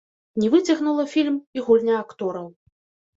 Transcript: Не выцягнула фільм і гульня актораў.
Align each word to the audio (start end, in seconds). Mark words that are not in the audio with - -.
Не 0.43 0.47
выцягнула 0.53 1.03
фільм 1.11 1.35
і 1.59 1.65
гульня 1.67 1.99
актораў. 2.05 2.47